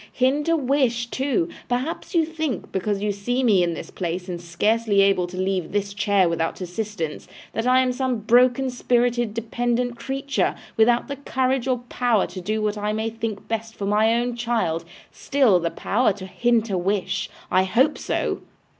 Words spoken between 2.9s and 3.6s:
you see